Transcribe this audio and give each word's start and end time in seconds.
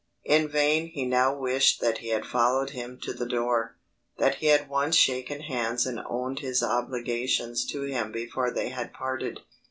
In 0.25 0.47
vain 0.47 0.87
he 0.87 1.05
now 1.05 1.31
wished 1.37 1.79
that 1.79 1.99
he 1.99 2.07
had 2.09 2.25
followed 2.25 2.71
him 2.71 2.97
to 3.03 3.13
the 3.13 3.27
door 3.27 3.77
that 4.17 4.37
he 4.39 4.47
had 4.47 4.67
once 4.67 4.95
shaken 4.95 5.41
hands 5.41 5.85
and 5.85 5.99
owned 6.09 6.39
his 6.39 6.63
obligations 6.63 7.63
to 7.67 7.83
him 7.83 8.11
before 8.11 8.49
they 8.49 8.69
had 8.69 8.93
parted. 8.93 9.41